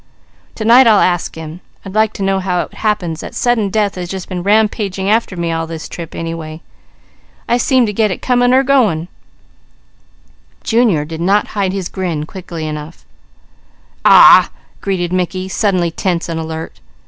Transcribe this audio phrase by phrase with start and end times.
[0.55, 1.61] To night I'll ask him.
[1.85, 5.37] I'd like to know how it happens that sudden death has just been rampaging after
[5.37, 6.63] me all this trip, anyway.
[7.47, 9.09] I seemed to get it coming or going."
[10.63, 13.05] Junior did not hide his grin quickly enough.
[14.03, 14.49] "Aw w w ah!"
[14.81, 16.79] grated Mickey, suddenly tense and alert.